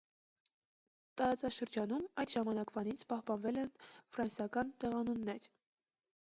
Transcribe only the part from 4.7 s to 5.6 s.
տեղանուններ։